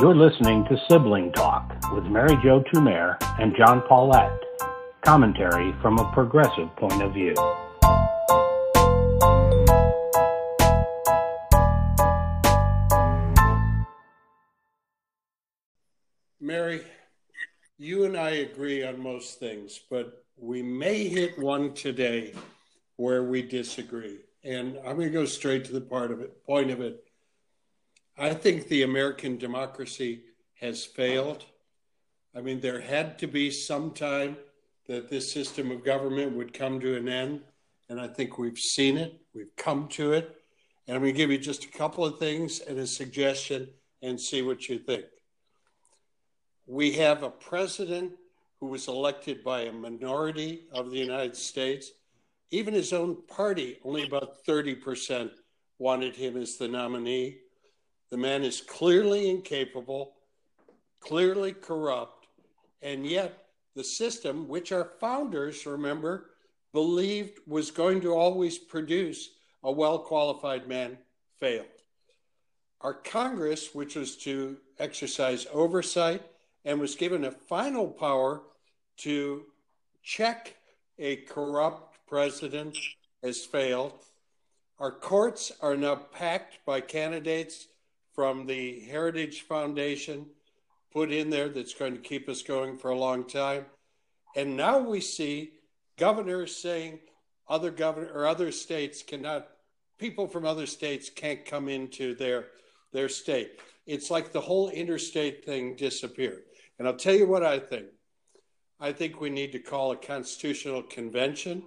[0.00, 4.30] You're listening to Sibling Talk with Mary Jo Tumer and John Paulette.
[5.04, 7.34] Commentary from a progressive point of view.
[16.40, 16.82] Mary,
[17.76, 22.34] you and I agree on most things, but we may hit one today
[22.98, 24.18] where we disagree.
[24.44, 27.02] And I'm going to go straight to the part of it, point of it.
[28.20, 30.22] I think the American democracy
[30.60, 31.44] has failed.
[32.34, 34.36] I mean, there had to be some time
[34.88, 37.42] that this system of government would come to an end.
[37.88, 40.36] And I think we've seen it, we've come to it.
[40.86, 43.68] And I'm going to give you just a couple of things and a suggestion
[44.02, 45.04] and see what you think.
[46.66, 48.12] We have a president
[48.58, 51.92] who was elected by a minority of the United States.
[52.50, 55.30] Even his own party, only about 30%
[55.78, 57.38] wanted him as the nominee.
[58.10, 60.14] The man is clearly incapable,
[61.00, 62.26] clearly corrupt,
[62.80, 66.30] and yet the system, which our founders, remember,
[66.72, 69.30] believed was going to always produce
[69.62, 70.98] a well qualified man,
[71.38, 71.66] failed.
[72.80, 76.22] Our Congress, which was to exercise oversight
[76.64, 78.42] and was given a final power
[78.98, 79.44] to
[80.02, 80.54] check
[80.98, 82.76] a corrupt president,
[83.22, 83.92] has failed.
[84.78, 87.66] Our courts are now packed by candidates
[88.18, 90.26] from the Heritage Foundation
[90.92, 93.64] put in there that's going to keep us going for a long time.
[94.34, 95.52] And now we see
[95.96, 96.98] governors saying
[97.48, 99.46] other governor or other states cannot
[99.98, 102.46] people from other states can't come into their
[102.92, 103.60] their state.
[103.86, 106.42] It's like the whole interstate thing disappeared.
[106.80, 107.86] And I'll tell you what I think.
[108.80, 111.62] I think we need to call a constitutional convention,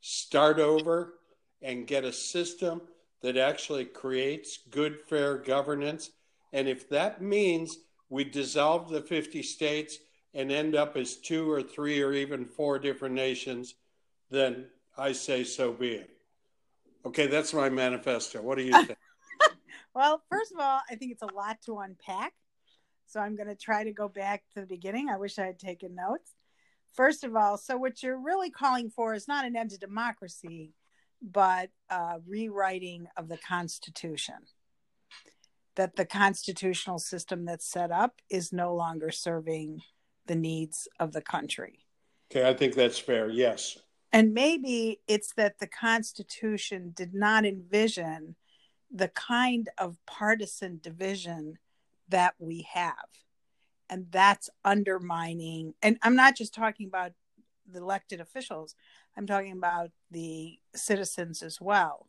[0.00, 1.20] start over,
[1.62, 2.80] and get a system
[3.24, 6.10] that actually creates good, fair governance.
[6.52, 7.78] And if that means
[8.10, 9.98] we dissolve the 50 states
[10.34, 13.76] and end up as two or three or even four different nations,
[14.30, 14.66] then
[14.98, 16.10] I say so be it.
[17.06, 18.42] Okay, that's my manifesto.
[18.42, 18.98] What do you think?
[19.94, 22.34] well, first of all, I think it's a lot to unpack.
[23.06, 25.08] So I'm going to try to go back to the beginning.
[25.08, 26.34] I wish I had taken notes.
[26.92, 30.74] First of all, so what you're really calling for is not an end to democracy,
[31.24, 34.36] but uh, rewriting of the Constitution.
[35.76, 39.80] That the constitutional system that's set up is no longer serving
[40.26, 41.80] the needs of the country.
[42.30, 43.28] Okay, I think that's fair.
[43.28, 43.78] Yes.
[44.12, 48.36] And maybe it's that the Constitution did not envision
[48.92, 51.58] the kind of partisan division
[52.08, 53.08] that we have.
[53.90, 57.12] And that's undermining, and I'm not just talking about
[57.68, 58.74] the elected officials,
[59.16, 62.08] I'm talking about the citizens as well.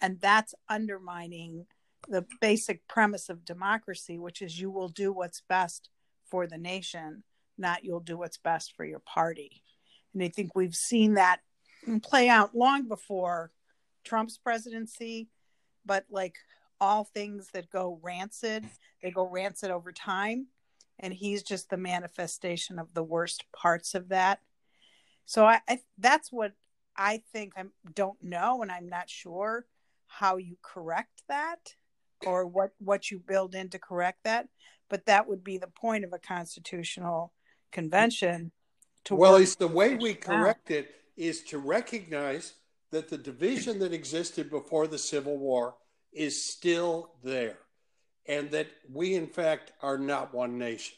[0.00, 1.66] And that's undermining
[2.08, 5.88] the basic premise of democracy, which is you will do what's best
[6.26, 7.22] for the nation,
[7.56, 9.62] not you'll do what's best for your party.
[10.12, 11.40] And I think we've seen that
[12.02, 13.50] play out long before
[14.04, 15.28] Trump's presidency,
[15.86, 16.36] but like
[16.80, 18.64] all things that go rancid,
[19.02, 20.48] they go rancid over time.
[21.00, 24.40] And he's just the manifestation of the worst parts of that.
[25.26, 26.52] So I, I that's what
[26.96, 27.64] I think I
[27.94, 29.66] don't know, and I'm not sure
[30.06, 31.74] how you correct that
[32.26, 34.48] or what what you build in to correct that.
[34.88, 37.32] But that would be the point of a constitutional
[37.72, 38.52] convention.
[39.06, 42.54] To well, it's the way we correct it is to recognize
[42.90, 45.74] that the division that existed before the Civil War
[46.12, 47.58] is still there,
[48.26, 50.94] and that we, in fact, are not one nation,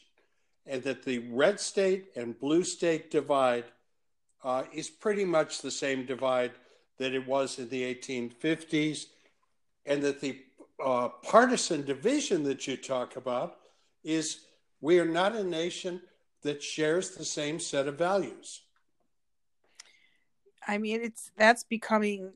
[0.65, 3.65] and that the red state and blue state divide
[4.47, 6.53] uh, is pretty much the same divide
[6.99, 9.07] that it was in the 1850s,
[9.85, 10.39] and that the
[10.83, 13.57] uh, partisan division that you talk about
[14.05, 14.45] is
[14.79, 16.01] we are not a nation
[16.43, 18.61] that shares the same set of values.
[20.65, 22.31] I mean, it's that's becoming,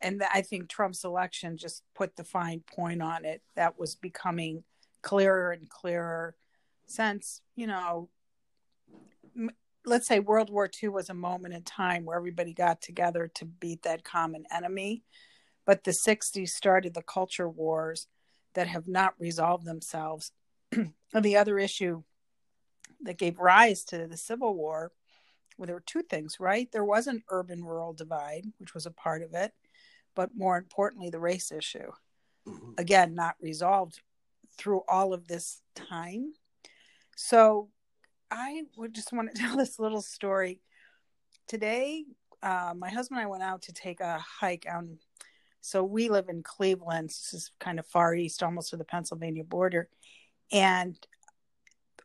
[0.00, 3.40] and I think Trump's election just put the fine point on it.
[3.54, 4.64] That was becoming
[5.02, 6.34] clearer and clearer
[6.86, 8.08] since, you know,
[9.86, 13.44] let's say World War II was a moment in time where everybody got together to
[13.44, 15.04] beat that common enemy.
[15.64, 18.08] But the 60s started the culture wars
[18.54, 20.32] that have not resolved themselves.
[20.72, 20.92] and
[21.22, 22.02] the other issue
[23.02, 24.92] that gave rise to the Civil War,
[25.56, 26.70] well, there were two things, right?
[26.72, 29.52] There was an urban rural divide, which was a part of it,
[30.14, 31.92] but more importantly, the race issue.
[32.46, 32.72] Mm-hmm.
[32.78, 34.00] Again, not resolved
[34.58, 36.32] through all of this time.
[37.16, 37.70] So
[38.30, 40.60] I would just want to tell this little story.
[41.48, 42.04] Today,
[42.42, 44.98] uh, my husband and I went out to take a hike on.
[45.60, 47.10] So we live in Cleveland.
[47.10, 49.88] This is kind of far east, almost to the Pennsylvania border.
[50.52, 50.96] And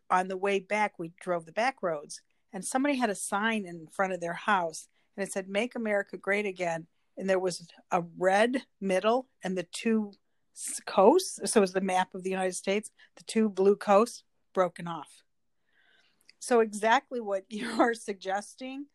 [0.09, 2.21] on the way back, we drove the back roads,
[2.51, 6.17] and somebody had a sign in front of their house, and it said, Make America
[6.17, 6.87] Great Again.
[7.17, 10.13] And there was a red middle and the two
[10.85, 11.39] coasts.
[11.51, 14.23] So it was the map of the United States, the two blue coasts
[14.53, 15.21] broken off.
[16.41, 18.87] So, exactly what you're suggesting,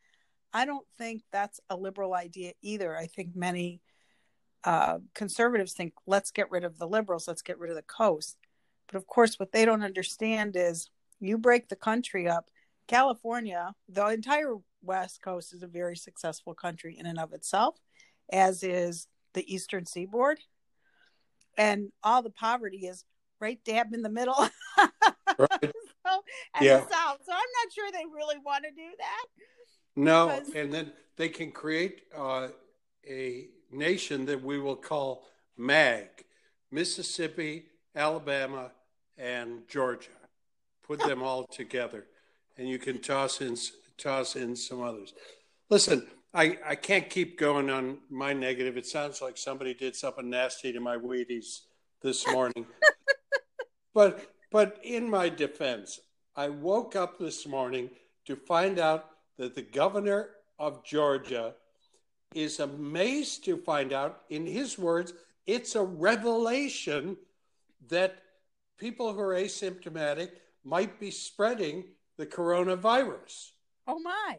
[0.52, 2.96] I don't think that's a liberal idea either.
[2.96, 3.80] I think many
[4.64, 8.36] uh, conservatives think, let's get rid of the liberals, let's get rid of the coast.
[8.88, 10.90] But of course, what they don't understand is
[11.20, 12.50] you break the country up.
[12.88, 17.76] California, the entire West Coast is a very successful country in and of itself,
[18.32, 20.38] as is the Eastern Seaboard.
[21.58, 23.04] And all the poverty is
[23.40, 24.48] right dab in the middle.
[25.38, 25.72] right.
[26.16, 26.76] So, and yeah.
[26.78, 27.18] the South.
[27.24, 29.26] So I'm not sure they really want to do that.
[29.96, 30.54] No, because...
[30.54, 32.48] and then they can create uh,
[33.08, 35.24] a nation that we will call
[35.56, 36.08] MAG
[36.70, 38.72] Mississippi, Alabama,
[39.16, 40.10] and Georgia.
[40.86, 42.06] Put them all together,
[42.56, 43.56] and you can toss in
[43.98, 45.14] toss in some others.
[45.68, 48.76] Listen, I, I can't keep going on my negative.
[48.76, 51.62] It sounds like somebody did something nasty to my Wheaties
[52.02, 52.66] this morning.
[53.94, 55.98] but but in my defense,
[56.36, 57.88] I woke up this morning
[58.26, 59.06] to find out
[59.38, 61.54] that the governor of Georgia
[62.34, 65.14] is amazed to find out, in his words,
[65.46, 67.16] it's a revelation
[67.88, 68.18] that
[68.76, 70.30] people who are asymptomatic
[70.62, 71.84] might be spreading
[72.18, 73.52] the coronavirus.
[73.86, 74.38] Oh my.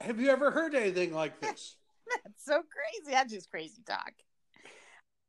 [0.00, 1.76] Have you ever heard anything like this?
[2.24, 3.12] That's so crazy.
[3.12, 4.12] That's just crazy talk.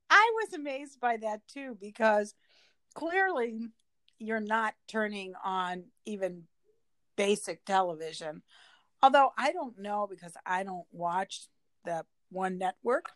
[0.10, 2.34] I was amazed by that too because
[2.96, 3.68] clearly
[4.20, 6.44] you're not turning on even
[7.16, 8.44] basic television.
[9.02, 11.48] Although I don't know because I don't watch
[11.86, 13.10] the one network.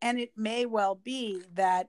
[0.00, 1.86] And it may well be that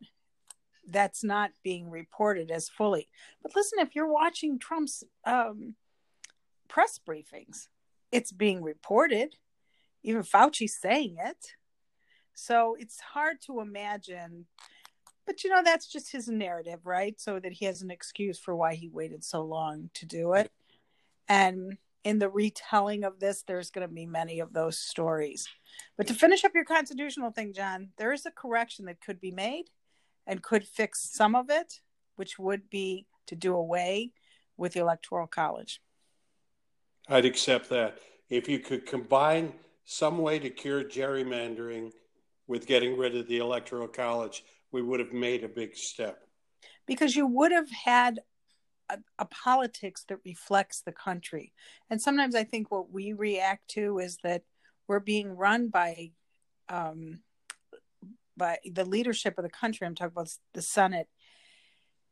[0.88, 3.08] that's not being reported as fully.
[3.42, 5.76] But listen, if you're watching Trump's um,
[6.68, 7.68] press briefings,
[8.12, 9.36] it's being reported.
[10.04, 11.56] Even Fauci's saying it.
[12.34, 14.46] So it's hard to imagine.
[15.26, 17.20] But you know, that's just his narrative, right?
[17.20, 20.52] So that he has an excuse for why he waited so long to do it.
[21.30, 25.48] And in the retelling of this, there's going to be many of those stories.
[25.98, 29.32] But to finish up your constitutional thing, John, there is a correction that could be
[29.32, 29.66] made
[30.28, 31.80] and could fix some of it,
[32.16, 34.12] which would be to do away
[34.58, 35.82] with the Electoral College.
[37.08, 38.00] I'd accept that.
[38.30, 39.54] If you could combine
[39.86, 41.92] some way to cure gerrymandering
[42.48, 44.44] with getting rid of the Electoral College,
[44.74, 46.18] we would have made a big step.
[46.86, 48.20] Because you would have had
[48.90, 51.54] a, a, politics that reflects the country.
[51.90, 54.42] And sometimes I think what we react to is that
[54.88, 56.12] we're being run by
[56.68, 57.20] um,
[58.36, 59.86] by the leadership of the country.
[59.86, 61.08] I'm talking about the Senate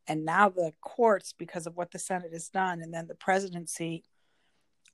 [0.08, 4.04] and now the courts because of what the Senate has done, and then the presidency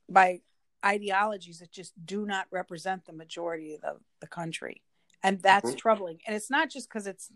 [0.08, 0.40] by
[0.84, 4.82] ideologies that just do not represent the majority of the, the country.
[5.22, 5.76] And that's mm-hmm.
[5.76, 6.18] troubling.
[6.26, 7.30] And it's not just because it's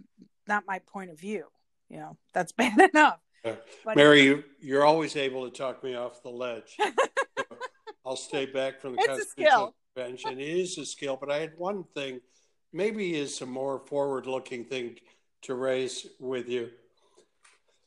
[0.46, 1.46] not my point of view.
[1.88, 3.18] You know, that's bad enough.
[3.44, 6.76] But Mary, you, you're always able to talk me off the ledge.
[8.06, 10.38] I'll stay back from the it's Constitutional Convention.
[10.38, 12.20] It is a skill, but I had one thing,
[12.72, 14.96] maybe is a more forward-looking thing
[15.42, 16.70] to raise with you.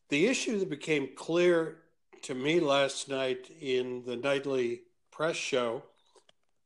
[0.09, 1.77] The issue that became clear
[2.23, 4.81] to me last night in the nightly
[5.11, 5.83] press show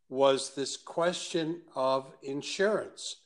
[0.09, 3.17] was this question of insurance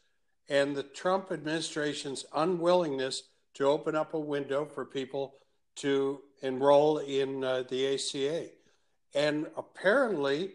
[0.50, 3.24] and the Trump administration's unwillingness
[3.54, 5.36] to open up a window for people
[5.75, 8.48] to enroll in uh, the ACA.
[9.16, 10.52] And apparently,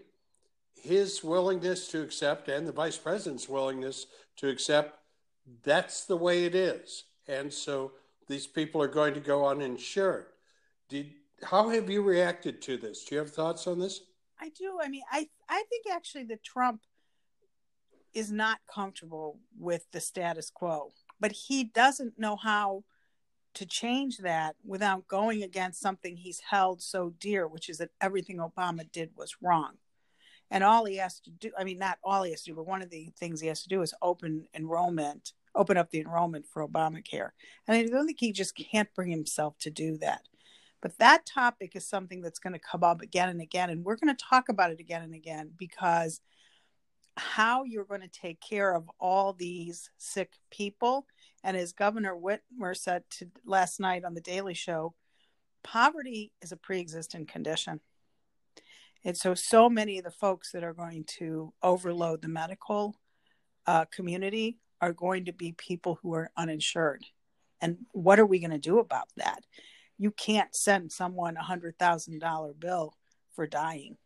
[0.74, 4.06] his willingness to accept and the vice president's willingness
[4.36, 5.00] to accept
[5.64, 7.04] that's the way it is.
[7.26, 7.92] And so
[8.28, 10.26] these people are going to go uninsured.
[10.88, 13.04] Did, how have you reacted to this?
[13.04, 14.02] Do you have thoughts on this?
[14.40, 14.78] I do.
[14.82, 16.82] I mean, I I think actually that Trump
[18.14, 22.84] is not comfortable with the status quo, but he doesn't know how
[23.54, 28.38] to change that without going against something he's held so dear, which is that everything
[28.38, 29.72] Obama did was wrong.
[30.50, 32.66] And all he has to do, I mean, not all he has to do, but
[32.66, 36.46] one of the things he has to do is open enrollment, open up the enrollment
[36.46, 37.30] for Obamacare.
[37.66, 40.22] And I don't think he just can't bring himself to do that.
[40.80, 43.70] But that topic is something that's going to come up again and again.
[43.70, 46.20] And we're going to talk about it again and again because
[47.16, 51.06] how you're going to take care of all these sick people
[51.44, 54.94] and as Governor Whitmer said to, last night on the Daily Show,
[55.62, 57.80] poverty is a pre existing condition.
[59.04, 62.96] And so, so many of the folks that are going to overload the medical
[63.66, 67.04] uh, community are going to be people who are uninsured.
[67.60, 69.44] And what are we going to do about that?
[69.98, 72.94] You can't send someone a hundred thousand dollar bill
[73.34, 73.96] for dying.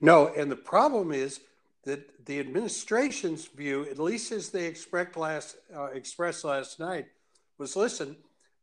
[0.00, 1.40] No, and the problem is
[1.84, 7.06] that the administration's view, at least as they expressed last, uh, expressed last night,
[7.58, 8.16] was listen,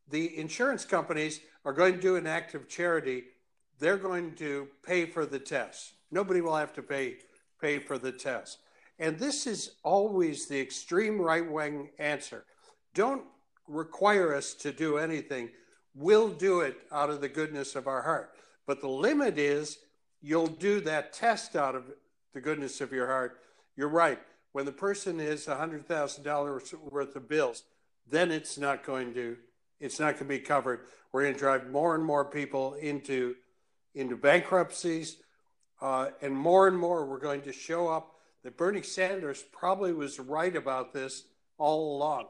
[0.09, 3.23] the insurance companies are going to do an act of charity.
[3.79, 5.93] They're going to pay for the test.
[6.11, 7.17] Nobody will have to pay
[7.61, 8.59] pay for the test.
[8.99, 12.45] And this is always the extreme right wing answer.
[12.93, 13.23] Don't
[13.67, 15.49] require us to do anything.
[15.95, 18.31] We'll do it out of the goodness of our heart.
[18.65, 19.79] But the limit is
[20.21, 21.83] you'll do that test out of
[22.33, 23.39] the goodness of your heart.
[23.75, 24.19] You're right.
[24.53, 27.63] When the person is $100,000 worth of bills,
[28.09, 29.37] then it's not going to
[29.79, 30.81] it's not going to be covered.
[31.11, 33.35] We're going to drive more and more people into
[33.95, 35.17] into bankruptcies,
[35.81, 40.19] uh, and more and more we're going to show up that Bernie Sanders probably was
[40.19, 41.25] right about this
[41.57, 42.27] all along.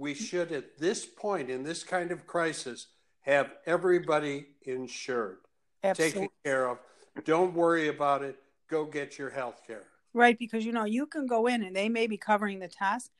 [0.00, 2.86] We should, at this point in this kind of crisis,
[3.20, 5.40] have everybody insured,
[5.84, 6.20] Absolutely.
[6.22, 6.78] taken care of.
[7.26, 8.36] Don't worry about it.
[8.70, 9.84] Go get your health care.
[10.14, 13.10] Right, because you know you can go in and they may be covering the test,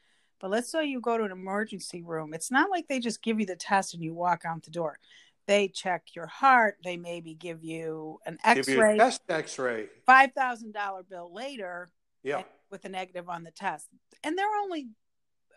[0.40, 2.32] but let's say you go to an emergency room.
[2.32, 4.98] It's not like they just give you the test and you walk out the door.
[5.46, 6.78] They check your heart.
[6.82, 8.94] They maybe give you an Give you X-ray.
[8.94, 9.88] a chest X-ray.
[10.06, 11.90] Five thousand dollar bill later
[12.22, 12.44] Yeah.
[12.70, 13.88] with a negative on the test,
[14.24, 14.88] and they're only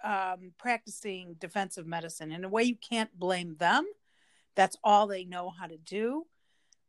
[0.04, 3.86] um, practicing defensive medicine in a way you can't blame them.
[4.56, 6.26] That's all they know how to do.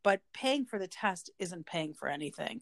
[0.03, 2.61] But paying for the test isn't paying for anything.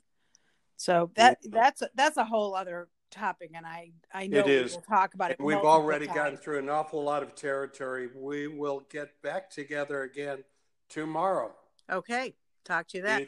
[0.77, 4.81] So that that's a, that's a whole other topic, and I I know It we'll
[4.81, 5.41] talk about it.
[5.41, 6.17] We've already times.
[6.17, 8.09] gotten through an awful lot of territory.
[8.15, 10.45] We will get back together again
[10.89, 11.55] tomorrow.
[11.91, 13.27] Okay, talk to you then.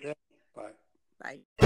[0.55, 0.63] Bye.
[1.21, 1.64] Bye.